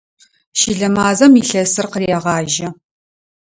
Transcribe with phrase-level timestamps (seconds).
[0.59, 2.67] Щылэ мазэм илъэсыр къырегъажьэ.